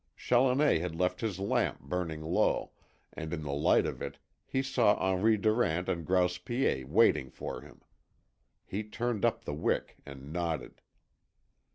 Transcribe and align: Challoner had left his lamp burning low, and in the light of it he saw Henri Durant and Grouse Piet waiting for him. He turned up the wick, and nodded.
Challoner 0.17 0.79
had 0.79 0.95
left 0.95 1.21
his 1.21 1.37
lamp 1.39 1.79
burning 1.81 2.23
low, 2.23 2.71
and 3.13 3.31
in 3.31 3.43
the 3.43 3.51
light 3.53 3.85
of 3.85 4.01
it 4.01 4.17
he 4.47 4.63
saw 4.63 4.97
Henri 4.97 5.37
Durant 5.37 5.87
and 5.87 6.07
Grouse 6.07 6.39
Piet 6.39 6.89
waiting 6.89 7.29
for 7.29 7.61
him. 7.61 7.83
He 8.65 8.81
turned 8.83 9.23
up 9.23 9.45
the 9.45 9.53
wick, 9.53 9.97
and 10.03 10.33
nodded. 10.33 10.81